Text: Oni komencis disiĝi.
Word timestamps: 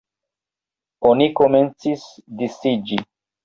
Oni 1.11 1.29
komencis 1.41 2.09
disiĝi. 2.43 3.03